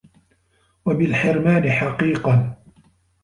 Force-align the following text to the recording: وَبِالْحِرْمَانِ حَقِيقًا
وَبِالْحِرْمَانِ 0.85 1.71
حَقِيقًا 1.71 2.55